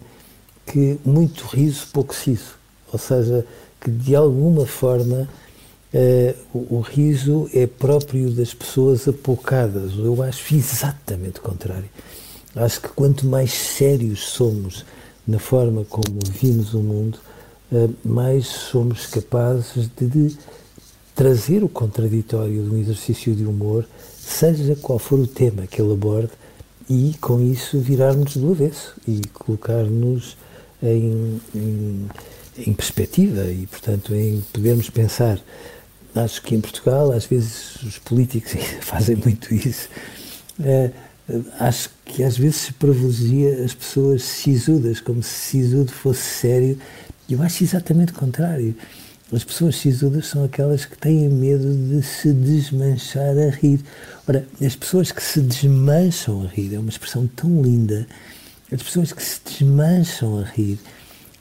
que 0.66 0.98
muito 1.04 1.44
riso, 1.46 1.86
pouco 1.92 2.14
siso 2.14 2.58
ou 2.92 2.98
seja, 2.98 3.44
que 3.80 3.90
de 3.90 4.14
alguma 4.14 4.66
forma 4.66 5.28
uh, 5.94 6.34
o, 6.52 6.76
o, 6.76 6.80
riso 6.80 7.48
é 7.52 7.66
próprio 7.66 8.30
das 8.30 8.54
pessoas 8.54 9.06
apocadas. 9.08 9.92
Eu 9.96 10.22
acho 10.22 10.54
exatamente 10.54 11.38
o 11.38 11.42
contrário. 11.42 11.88
Acho 12.54 12.80
que 12.80 12.88
quanto 12.88 13.26
mais 13.26 13.52
sérios 13.52 14.30
somos 14.30 14.84
na 15.26 15.38
forma 15.38 15.84
como 15.84 16.18
vimos 16.30 16.74
o 16.74 16.80
mundo, 16.80 17.18
uh, 17.70 17.94
mais 18.04 18.46
somos 18.46 19.06
capazes 19.06 19.90
de, 19.96 20.06
de 20.06 20.36
trazer 21.14 21.62
o 21.62 21.68
contraditório 21.68 22.64
de 22.64 22.70
um 22.70 22.78
exercício 22.78 23.34
de 23.34 23.44
humor, 23.44 23.86
seja 24.18 24.76
qual 24.76 24.98
for 24.98 25.18
o 25.18 25.26
tema 25.26 25.66
que 25.66 25.80
ele 25.82 25.92
aborde, 25.92 26.30
e 26.88 27.14
com 27.20 27.42
isso 27.42 27.78
virarmos 27.78 28.36
do 28.36 28.50
avesso 28.52 28.94
e 29.06 29.20
colocar-nos 29.34 30.38
em, 30.82 31.38
em 31.54 32.08
em 32.66 32.72
perspectiva 32.72 33.44
e, 33.44 33.66
portanto, 33.66 34.14
em 34.14 34.42
podermos 34.52 34.90
pensar. 34.90 35.38
Acho 36.14 36.42
que 36.42 36.54
em 36.54 36.60
Portugal, 36.60 37.12
às 37.12 37.26
vezes, 37.26 37.76
os 37.82 37.98
políticos 37.98 38.52
fazem 38.80 39.16
muito 39.16 39.54
isso. 39.54 39.88
É, 40.60 40.90
acho 41.60 41.90
que 42.04 42.22
às 42.24 42.36
vezes 42.36 42.56
se 42.56 42.72
privilegia 42.72 43.64
as 43.64 43.74
pessoas 43.74 44.22
sisudas, 44.22 45.00
como 45.00 45.22
se 45.22 45.30
sisudo 45.30 45.92
fosse 45.92 46.22
sério. 46.22 46.78
Eu 47.28 47.42
acho 47.42 47.62
exatamente 47.62 48.12
o 48.12 48.16
contrário. 48.16 48.74
As 49.30 49.44
pessoas 49.44 49.76
sisudas 49.76 50.26
são 50.26 50.42
aquelas 50.42 50.86
que 50.86 50.96
têm 50.96 51.28
medo 51.28 51.74
de 51.74 52.02
se 52.02 52.32
desmanchar 52.32 53.36
a 53.36 53.50
rir. 53.50 53.80
Ora, 54.26 54.46
as 54.64 54.74
pessoas 54.74 55.12
que 55.12 55.22
se 55.22 55.40
desmancham 55.42 56.44
a 56.44 56.46
rir 56.46 56.74
é 56.74 56.78
uma 56.78 56.88
expressão 56.88 57.26
tão 57.26 57.60
linda. 57.60 58.06
As 58.72 58.82
pessoas 58.82 59.12
que 59.12 59.22
se 59.22 59.40
desmancham 59.44 60.38
a 60.38 60.44
rir 60.44 60.78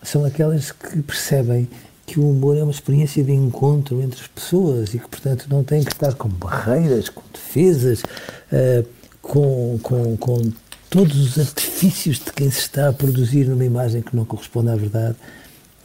são 0.04 0.26
aquelas 0.26 0.74
que 0.74 1.02
percebem 1.02 1.70
que 2.08 2.22
o 2.22 2.32
humor 2.32 2.58
é 2.58 2.64
uma 2.64 2.72
experiência 2.72 3.22
de 3.22 3.34
encontro 3.34 4.02
entre 4.02 4.22
as 4.22 4.28
pessoas 4.28 4.94
e 4.94 4.98
que, 4.98 5.08
portanto, 5.10 5.46
não 5.50 5.62
tem 5.62 5.84
que 5.84 5.92
estar 5.92 6.14
com 6.14 6.30
barreiras, 6.30 7.10
com 7.10 7.22
defesas, 7.34 8.02
uh, 8.02 8.88
com, 9.22 9.78
com, 9.84 10.16
com 10.16 10.52
todos 10.90 11.18
os 11.18 11.38
artifícios 11.38 12.18
de 12.20 12.32
quem 12.32 12.50
se 12.50 12.62
está 12.62 12.88
a 12.88 12.94
produzir 12.94 13.46
numa 13.46 13.66
imagem 13.66 14.02
que 14.02 14.16
não 14.16 14.24
corresponde 14.24 14.70
à 14.70 14.76
verdade. 14.78 15.18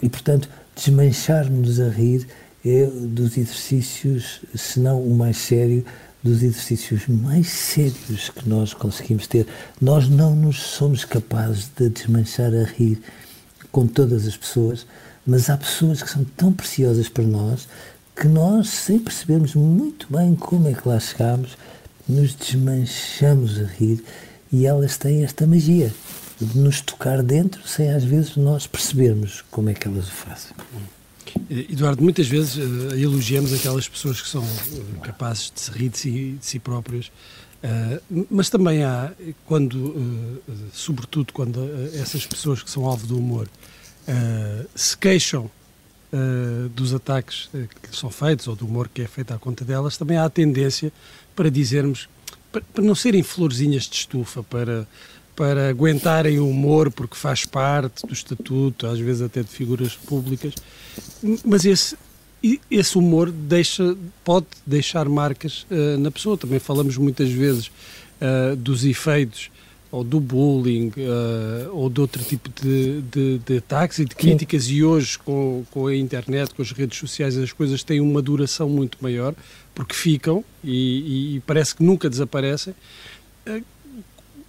E, 0.01 0.09
portanto, 0.09 0.49
desmanchar-nos 0.77 1.81
a 1.81 1.89
rir 1.89 2.29
é 2.65 2.87
dos 2.87 3.37
exercícios, 3.37 4.43
se 4.55 4.79
não 4.79 5.03
o 5.03 5.17
mais 5.17 5.37
sério, 5.39 5.85
dos 6.23 6.41
exercícios 6.45 7.09
mais 7.09 7.49
sérios 7.49 8.31
que 8.31 8.49
nós 8.49 8.73
conseguimos 8.73 9.27
ter. 9.27 9.45
Nós 9.81 10.09
não 10.09 10.37
nos 10.37 10.63
somos 10.63 11.05
capazes 11.05 11.69
de 11.77 11.89
desmanchar 11.89 12.55
a 12.55 12.63
rir 12.63 13.03
com 13.73 13.89
todas 13.89 14.25
as 14.25 14.37
pessoas, 14.37 14.87
mas 15.27 15.49
há 15.49 15.57
pessoas 15.57 16.03
que 16.03 16.11
são 16.11 16.25
tão 16.25 16.53
preciosas 16.53 17.09
para 17.09 17.25
nós 17.25 17.69
que 18.15 18.29
nós, 18.29 18.69
sem 18.69 18.99
percebermos 18.99 19.55
muito 19.55 20.07
bem 20.11 20.35
como 20.35 20.69
é 20.69 20.75
que 20.75 20.87
lá 20.87 21.01
chegamos, 21.01 21.57
nos 22.09 22.35
desmanchamos 22.35 23.59
a 23.59 23.65
rir 23.65 24.03
e 24.53 24.67
elas 24.67 24.99
têm 24.99 25.25
esta 25.25 25.47
magia 25.47 25.93
de 26.41 26.59
nos 26.59 26.81
tocar 26.81 27.23
dentro 27.23 27.67
sem 27.67 27.91
às 27.91 28.05
vezes 28.05 28.37
nós 28.37 28.67
percebermos 28.67 29.43
como 29.51 29.71
é 29.71 29.75
que 29.75 29.89
elas 29.89 30.09
o 30.09 30.11
fazem. 30.11 30.53
Eduardo, 31.49 32.03
muitas 32.03 32.29
vezes 32.29 32.57
uh, 32.57 32.95
elogiamos 32.95 33.53
aquelas 33.55 33.89
pessoas 33.89 34.21
que 34.21 34.29
são 34.29 34.43
uh, 34.43 35.01
capazes 35.03 35.51
de 35.55 35.61
se 35.61 35.71
rir 35.71 35.89
de 35.89 35.99
si, 35.99 36.11
de 36.39 36.47
si 36.47 36.59
próprias, 36.59 37.07
uh, 37.07 38.27
mas 38.31 38.51
também 38.51 38.83
há, 38.83 39.13
quando, 39.47 40.43
sobretudo 40.73 41.33
quando 41.33 41.61
essas 41.95 42.27
pessoas 42.27 42.63
que 42.63 42.71
são 42.71 42.85
alvo 42.85 43.07
do 43.07 43.19
humor 43.19 43.49
uh, 44.09 44.69
se 44.75 44.97
queixam 44.97 45.51
uh, 46.13 46.69
dos 46.71 46.95
ataques 46.95 47.49
eh, 47.55 47.67
que 47.83 47.97
são 47.97 48.11
feitos 48.11 48.49
ou 48.49 48.57
do 48.57 48.67
humor 48.67 48.89
que 48.89 49.03
é 49.03 49.07
feito 49.07 49.33
à 49.33 49.39
conta 49.39 49.65
delas, 49.65 49.97
também 49.97 50.17
há 50.17 50.25
a 50.25 50.31
tendência 50.31 50.93
para 51.35 51.51
dizermos, 51.51 52.09
para, 52.51 52.63
para 52.73 52.85
não 52.85 52.95
serem 52.95 53.23
florzinhas 53.23 53.85
de 53.85 53.97
estufa, 53.97 54.43
para, 54.43 54.87
para 55.35 55.69
aguentarem 55.69 56.39
o 56.39 56.49
humor 56.49 56.91
porque 56.91 57.17
faz 57.17 57.45
parte 57.45 58.07
do 58.07 58.13
estatuto, 58.13 58.87
às 58.87 58.99
vezes 58.99 59.23
até 59.23 59.43
de 59.43 59.49
figuras 59.49 59.95
públicas, 59.95 60.55
mas 61.45 61.65
esse 61.65 61.97
esse 62.69 62.99
humor 62.99 63.31
deixa, 63.31 63.97
pode 64.25 64.47
deixar 64.67 65.09
marcas 65.09 65.65
uh, 65.71 65.97
na 65.99 66.11
pessoa. 66.11 66.37
Também 66.37 66.59
falamos 66.59 66.97
muitas 66.97 67.31
vezes 67.31 67.69
uh, 67.69 68.57
dos 68.57 68.85
efeitos 68.85 69.49
ou 69.93 70.03
do 70.03 70.19
bullying 70.19 70.91
uh, 70.97 71.71
ou 71.71 71.91
de 71.91 72.01
outro 72.01 72.25
tipo 72.25 72.49
de, 72.49 73.03
de, 73.03 73.39
de 73.39 73.59
ataques 73.59 73.99
e 73.99 74.07
de 74.07 74.17
críticas 74.17 74.65
Sim. 74.65 74.73
e 74.73 74.85
hoje 74.85 75.19
com, 75.19 75.65
com 75.71 75.87
a 75.87 75.95
internet, 75.95 76.55
com 76.55 76.63
as 76.63 76.73
redes 76.73 76.99
sociais 76.99 77.37
as 77.37 77.53
coisas 77.53 77.85
têm 77.85 78.01
uma 78.01 78.23
duração 78.23 78.71
muito 78.71 78.97
maior 79.03 79.35
porque 79.75 79.95
ficam 79.95 80.43
e, 80.65 81.37
e 81.37 81.41
parece 81.41 81.77
que 81.77 81.85
nunca 81.85 82.09
desaparecem 82.09 82.75
uh, 83.47 83.63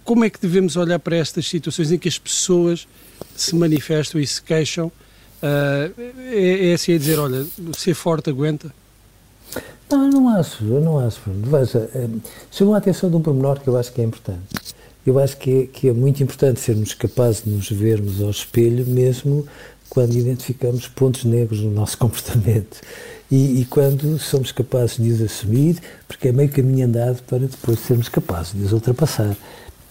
como 0.02 0.24
é 0.24 0.30
que 0.30 0.40
devemos 0.40 0.76
olhar 0.76 0.98
para 0.98 1.16
estas 1.16 1.46
situações 1.46 1.92
em 1.92 1.98
que 1.98 2.08
as 2.08 2.18
pessoas 2.18 2.88
se 3.36 3.54
manifestam 3.54 4.18
e 4.18 4.26
se 4.26 4.40
queixam 4.40 4.86
uh, 4.86 6.00
é, 6.32 6.70
é 6.70 6.72
assim 6.72 6.94
a 6.94 6.98
dizer, 6.98 7.18
olha, 7.18 7.46
ser 7.76 7.92
forte 7.92 8.30
aguenta 8.30 8.72
não, 9.90 10.06
eu 10.06 10.10
não 10.10 10.28
acho, 10.30 10.64
eu 10.64 10.80
não 10.80 10.98
acho. 10.98 11.20
Veja, 11.26 11.88
chamou 12.50 12.74
a 12.74 12.78
atenção 12.78 13.10
de 13.10 13.16
um 13.16 13.20
pormenor 13.20 13.60
que 13.60 13.68
eu 13.68 13.76
acho 13.76 13.92
que 13.92 14.00
é 14.00 14.04
importante 14.04 14.40
eu 15.06 15.18
acho 15.18 15.36
que 15.36 15.62
é, 15.62 15.66
que 15.66 15.88
é 15.88 15.92
muito 15.92 16.22
importante 16.22 16.60
sermos 16.60 16.94
capazes 16.94 17.44
de 17.44 17.50
nos 17.50 17.70
vermos 17.70 18.22
ao 18.22 18.30
espelho, 18.30 18.86
mesmo 18.86 19.46
quando 19.88 20.14
identificamos 20.14 20.88
pontos 20.88 21.24
negros 21.24 21.60
no 21.60 21.70
nosso 21.70 21.96
comportamento. 21.98 22.80
E, 23.30 23.60
e, 23.60 23.64
quando 23.64 24.18
somos 24.18 24.52
capazes 24.52 24.96
de 24.96 25.10
os 25.10 25.20
assumir, 25.20 25.78
porque 26.06 26.28
é 26.28 26.32
meio 26.32 26.48
caminho 26.48 26.86
andado 26.86 27.22
para 27.22 27.40
depois 27.40 27.78
sermos 27.80 28.08
capazes 28.08 28.52
de 28.52 28.62
os 28.62 28.72
ultrapassar. 28.72 29.36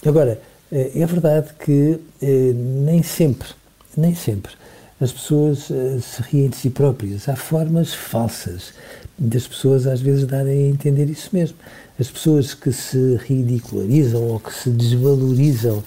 Agora, 0.05 0.39
eh, 0.71 0.91
é 0.95 1.05
verdade 1.05 1.49
que 1.63 1.99
eh, 2.21 2.53
nem 2.53 3.01
sempre, 3.01 3.49
nem 3.97 4.13
sempre, 4.15 4.53
as 4.99 5.11
pessoas 5.11 5.69
eh, 5.69 5.99
se 6.01 6.21
riem 6.21 6.49
de 6.49 6.55
si 6.55 6.69
próprias. 6.69 7.27
Há 7.27 7.35
formas 7.35 7.93
falsas 7.93 8.73
das 9.17 9.47
pessoas 9.47 9.85
às 9.87 10.01
vezes 10.01 10.25
darem 10.25 10.65
a 10.65 10.69
entender 10.69 11.09
isso 11.09 11.29
mesmo. 11.33 11.57
As 11.99 12.09
pessoas 12.09 12.53
que 12.53 12.71
se 12.71 13.15
ridicularizam 13.27 14.23
ou 14.23 14.39
que 14.39 14.53
se 14.53 14.69
desvalorizam 14.69 15.83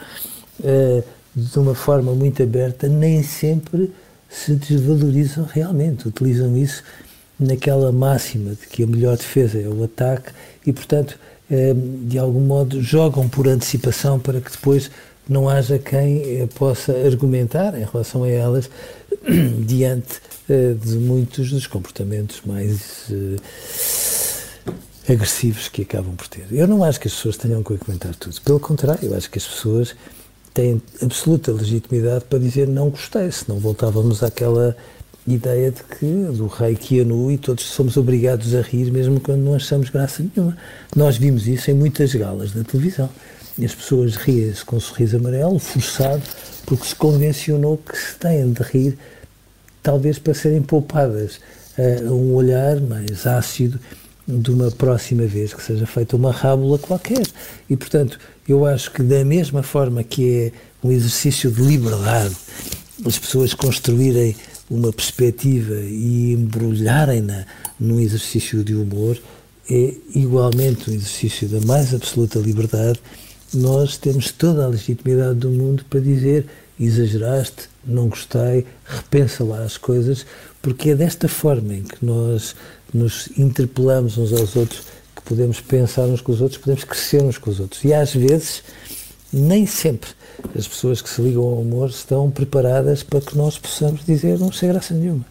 uh, 0.61 1.05
de 1.35 1.59
uma 1.59 1.75
forma 1.75 2.13
muito 2.13 2.43
aberta 2.43 2.89
nem 2.89 3.23
sempre 3.23 3.93
se 4.31 4.55
desvalorizam 4.55 5.45
realmente. 5.45 6.09
Utilizam 6.09 6.57
isso 6.57 6.83
naquela 7.39 7.91
máxima 7.91 8.51
de 8.51 8.67
que 8.69 8.85
a 8.85 8.87
melhor 8.87 9.17
defesa 9.17 9.59
é 9.61 9.69
o 9.69 9.83
ataque 9.85 10.31
e, 10.65 10.73
portanto, 10.73 11.19
uh, 11.51 12.07
de 12.07 12.19
algum 12.19 12.41
modo 12.41 12.81
jogam 12.81 13.29
por 13.29 13.49
antecipação 13.49 14.21
para 14.21 14.41
que 14.41 14.51
depois 14.51 14.91
não 15.29 15.49
haja 15.49 15.79
quem 15.79 16.43
uh, 16.43 16.49
possa 16.49 16.93
argumentar 16.93 17.75
em 17.79 17.85
relação 17.85 18.25
a 18.25 18.29
elas 18.29 18.71
diante 19.67 20.21
de 20.81 20.97
muitos 20.99 21.51
dos 21.51 21.67
comportamentos 21.67 22.41
mais 22.47 23.11
agressivos 25.09 25.69
que 25.69 25.83
acabam 25.83 26.15
por 26.15 26.29
ter. 26.29 26.47
Eu 26.51 26.67
não 26.67 26.83
acho 26.83 27.01
que 27.01 27.09
as 27.09 27.15
pessoas 27.15 27.37
tenham 27.37 27.63
que 27.63 27.75
aguentar 27.75 28.15
tudo. 28.15 28.41
Pelo 28.43 28.61
contrário, 28.61 29.09
eu 29.09 29.17
acho 29.17 29.31
que 29.31 29.39
as 29.39 29.45
pessoas 29.45 29.95
têm 30.53 30.81
absoluta 31.03 31.53
legitimidade 31.53 32.25
para 32.25 32.39
dizer 32.39 32.67
não 32.67 32.91
gostei, 32.91 33.31
senão 33.31 33.59
voltávamos 33.59 34.23
àquela 34.23 34.77
ideia 35.27 35.71
de 35.71 35.83
que 35.83 36.07
do 36.07 36.47
rei 36.47 36.77
que 36.77 36.97
ia 36.97 37.05
nu 37.05 37.31
e 37.31 37.37
todos 37.37 37.65
somos 37.65 37.97
obrigados 37.97 38.55
a 38.55 38.61
rir 38.61 38.91
mesmo 38.93 39.21
quando 39.21 39.41
não 39.41 39.55
achamos 39.55 39.91
graça 39.91 40.23
nenhuma. 40.23 40.57
Nós 40.95 41.17
vimos 41.17 41.47
isso 41.47 41.71
em 41.71 41.75
muitas 41.75 42.15
galas 42.15 42.53
da 42.53 42.63
televisão. 42.65 43.11
E 43.59 43.65
as 43.65 43.75
pessoas 43.75 44.17
riem-se 44.17 44.65
com 44.65 44.77
um 44.77 44.81
sorriso 44.81 45.17
amarelo, 45.17 45.59
forçado, 45.59 46.23
porque 46.67 46.85
se 46.85 46.95
convencionou 46.95 47.79
que 47.79 47.97
se 47.97 48.17
têm 48.17 48.53
de 48.53 48.63
rir, 48.63 48.99
talvez 49.83 50.19
para 50.19 50.35
serem 50.35 50.63
poupadas 50.63 51.41
a 51.79 52.11
um 52.11 52.35
olhar 52.35 52.81
mais 52.81 53.27
ácido 53.27 53.79
de 54.27 54.51
uma 54.51 54.71
próxima 54.71 55.25
vez 55.25 55.55
que 55.55 55.63
seja 55.63 55.87
feita 55.87 56.17
uma 56.17 56.33
rábula 56.33 56.79
qualquer. 56.79 57.23
E, 57.71 57.77
portanto, 57.77 58.19
eu 58.49 58.67
acho 58.67 58.91
que 58.91 59.03
da 59.03 59.25
mesma 59.25 59.63
forma 59.63 60.03
que 60.03 60.53
é 60.53 60.53
um 60.87 60.91
exercício 60.91 61.51
de 61.51 61.63
liberdade, 61.63 62.35
as 63.05 63.19
pessoas 63.19 63.55
construírem 63.55 64.35
uma 64.69 64.93
perspectiva 64.93 65.75
e 65.75 66.33
embrulharem-na 66.33 67.47
num 67.79 68.01
exercício 68.01 68.65
de 68.65 68.75
humor, 68.75 69.17
é 69.71 69.95
igualmente 70.15 70.91
um 70.91 70.95
exercício 70.95 71.49
da 71.49 71.61
mais 71.61 71.95
absoluta 71.95 72.39
liberdade. 72.39 73.01
Nós 73.55 73.97
temos 73.97 74.31
toda 74.33 74.65
a 74.65 74.69
legitimidade 74.69 75.39
do 75.39 75.51
mundo 75.51 75.85
para 75.89 76.01
dizer 76.01 76.47
exageraste, 76.79 77.69
não 77.85 78.09
gostei, 78.09 78.67
repensa 78.85 79.45
lá 79.45 79.63
as 79.63 79.79
coisas, 79.79 80.27
porque 80.61 80.91
é 80.91 80.95
desta 80.95 81.29
forma 81.29 81.75
em 81.75 81.83
que 81.83 82.05
nós 82.05 82.55
nos 82.93 83.29
interpelamos 83.39 84.19
uns 84.19 84.33
aos 84.33 84.57
outros, 84.57 84.83
que 85.15 85.23
podemos 85.23 85.61
pensar 85.61 86.03
uns 86.03 86.21
com 86.21 86.33
os 86.33 86.41
outros, 86.41 86.61
podemos 86.61 86.85
crescer 86.85 87.23
uns 87.23 87.39
com 87.39 87.51
os 87.51 87.61
outros. 87.61 87.83
E 87.85 87.95
às 87.95 88.13
vezes, 88.15 88.63
nem 89.33 89.65
sempre, 89.67 90.11
as 90.57 90.69
pessoas 90.69 91.01
que 91.01 91.09
se 91.09 91.21
ligam 91.23 91.43
ao 91.43 91.61
amor 91.61 91.89
estão 91.89 92.31
preparadas 92.31 93.03
para 93.03 93.21
que 93.21 93.37
nós 93.37 93.59
possamos 93.59 94.05
dizer 94.05 94.39
não 94.39 94.53
sei 94.53 94.69
graça 94.69 94.93
nenhuma. 94.93 95.25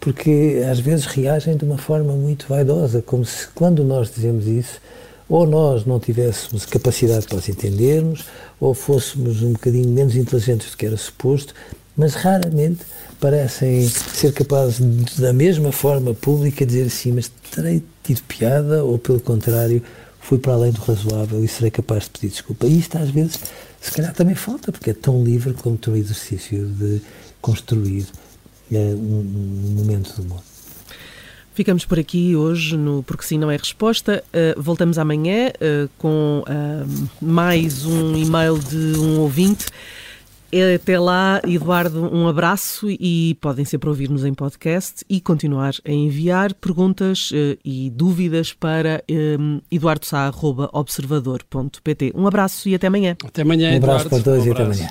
Porque 0.00 0.62
às 0.70 0.78
vezes 0.78 1.06
reagem 1.06 1.56
de 1.56 1.64
uma 1.64 1.78
forma 1.78 2.12
muito 2.12 2.46
vaidosa, 2.48 3.02
como 3.02 3.24
se 3.24 3.48
quando 3.48 3.84
nós 3.84 4.10
dizemos 4.10 4.46
isso, 4.46 4.80
ou 5.28 5.46
nós 5.46 5.84
não 5.84 5.98
tivéssemos 5.98 6.64
capacidade 6.66 7.26
para 7.26 7.38
os 7.38 7.48
entendermos, 7.48 8.24
ou 8.60 8.74
fôssemos 8.74 9.42
um 9.42 9.52
bocadinho 9.52 9.88
menos 9.88 10.14
inteligentes 10.14 10.70
do 10.70 10.76
que 10.76 10.86
era 10.86 10.96
suposto, 10.96 11.54
mas 11.96 12.14
raramente 12.14 12.84
parecem 13.18 13.88
ser 13.88 14.32
capazes, 14.32 14.78
de, 14.78 15.20
da 15.20 15.32
mesma 15.32 15.72
forma 15.72 16.14
pública, 16.14 16.66
dizer 16.66 16.86
assim, 16.86 17.12
mas 17.12 17.30
terei 17.50 17.82
tido 18.02 18.22
piada, 18.22 18.84
ou 18.84 18.98
pelo 18.98 19.20
contrário, 19.20 19.82
fui 20.20 20.38
para 20.38 20.52
além 20.52 20.72
do 20.72 20.80
razoável 20.80 21.42
e 21.42 21.48
serei 21.48 21.70
capaz 21.70 22.04
de 22.04 22.10
pedir 22.10 22.28
desculpa. 22.28 22.66
E 22.66 22.78
isto 22.78 22.98
às 22.98 23.10
vezes, 23.10 23.40
se 23.80 23.90
calhar 23.92 24.12
também 24.12 24.34
falta, 24.34 24.70
porque 24.70 24.90
é 24.90 24.94
tão 24.94 25.24
livre 25.24 25.54
como 25.54 25.78
o 25.86 25.96
exercício 25.96 26.66
de 26.66 27.00
construir 27.40 28.06
é, 28.70 28.76
um, 28.76 29.20
um 29.20 29.74
momento 29.76 30.14
de 30.14 30.20
humor. 30.20 30.42
Ficamos 31.56 31.84
por 31.86 31.98
aqui 31.98 32.36
hoje 32.36 32.76
no 32.76 33.02
Porque 33.02 33.24
Sim 33.24 33.38
Não 33.38 33.50
É 33.50 33.56
Resposta. 33.56 34.22
Uh, 34.28 34.60
voltamos 34.60 34.98
amanhã 34.98 35.48
uh, 35.48 35.88
com 35.96 36.44
uh, 36.46 37.08
mais 37.18 37.86
um 37.86 38.14
e-mail 38.14 38.58
de 38.58 38.98
um 38.98 39.20
ouvinte. 39.20 39.64
Até 40.74 41.00
lá, 41.00 41.40
Eduardo, 41.46 42.14
um 42.14 42.28
abraço 42.28 42.88
e 42.90 43.38
podem 43.40 43.64
sempre 43.64 43.88
ouvir-nos 43.88 44.26
em 44.26 44.34
podcast 44.34 45.02
e 45.08 45.18
continuar 45.18 45.72
a 45.82 45.90
enviar 45.90 46.52
perguntas 46.54 47.30
e 47.64 47.90
dúvidas 47.90 48.52
para 48.52 49.02
um, 49.10 49.62
eduardosá.observador.pt. 49.70 52.12
Um 52.14 52.26
abraço 52.26 52.68
e 52.68 52.74
até 52.74 52.86
amanhã. 52.86 53.16
Até 53.24 53.40
amanhã, 53.42 53.72
Um 53.72 53.78
abraço 53.78 54.10
para 54.10 54.22
todos 54.22 54.44
um 54.44 54.48
e 54.48 54.50
até 54.50 54.62
amanhã. 54.62 54.90